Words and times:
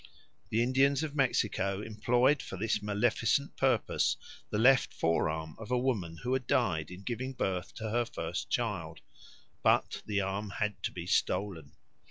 The 0.49 0.63
Indians 0.63 1.03
of 1.03 1.15
Mexico 1.15 1.83
employed 1.83 2.41
for 2.41 2.57
this 2.57 2.81
maleficent 2.81 3.55
purpose 3.55 4.17
the 4.49 4.57
left 4.57 4.95
fore 4.95 5.29
arm 5.29 5.55
of 5.59 5.69
a 5.69 5.77
woman 5.77 6.17
who 6.23 6.33
had 6.33 6.47
died 6.47 6.89
in 6.89 7.03
giving 7.03 7.33
birth 7.33 7.75
to 7.75 7.91
her 7.91 8.05
first 8.05 8.49
child; 8.49 9.01
but 9.61 10.01
the 10.07 10.19
arm 10.19 10.49
had 10.57 10.81
to 10.81 10.91
be 10.91 11.05
stolen. 11.05 11.73